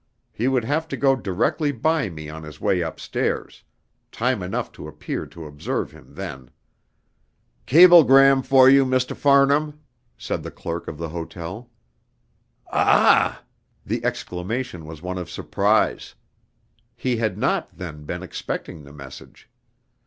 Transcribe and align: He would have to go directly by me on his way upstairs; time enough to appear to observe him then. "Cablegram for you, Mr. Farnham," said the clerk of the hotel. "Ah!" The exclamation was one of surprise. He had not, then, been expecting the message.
He 0.31 0.47
would 0.47 0.63
have 0.63 0.87
to 0.87 0.97
go 0.97 1.15
directly 1.15 1.71
by 1.71 2.09
me 2.09 2.27
on 2.27 2.41
his 2.41 2.59
way 2.59 2.81
upstairs; 2.81 3.61
time 4.11 4.41
enough 4.41 4.71
to 4.71 4.87
appear 4.87 5.27
to 5.27 5.45
observe 5.45 5.91
him 5.91 6.15
then. 6.15 6.49
"Cablegram 7.67 8.41
for 8.41 8.67
you, 8.67 8.83
Mr. 8.83 9.15
Farnham," 9.15 9.79
said 10.17 10.41
the 10.41 10.49
clerk 10.49 10.87
of 10.87 10.97
the 10.97 11.09
hotel. 11.09 11.69
"Ah!" 12.73 13.43
The 13.85 14.03
exclamation 14.03 14.87
was 14.87 15.03
one 15.03 15.19
of 15.19 15.29
surprise. 15.29 16.15
He 16.95 17.17
had 17.17 17.37
not, 17.37 17.69
then, 17.77 18.03
been 18.03 18.23
expecting 18.23 18.83
the 18.83 18.93
message. 18.93 19.51